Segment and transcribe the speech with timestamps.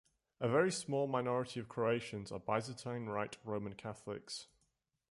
[0.39, 4.47] A very small minority of Croatians are Byzantine Rite Roman Catholics.